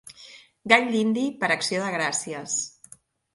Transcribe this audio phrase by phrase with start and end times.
[0.71, 2.57] Gall dindi per Acció de gràcies.